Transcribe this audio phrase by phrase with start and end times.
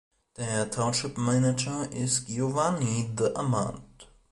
[0.35, 3.35] Der Township-Manager ist Giovanni D.
[3.35, 3.75] Ahmad.